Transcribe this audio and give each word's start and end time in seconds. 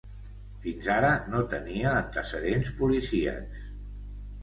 Fins 0.63 0.87
ara 0.93 1.11
no 1.35 1.43
tenia 1.53 1.93
antecedents 2.01 2.75
policíacs. 2.83 3.73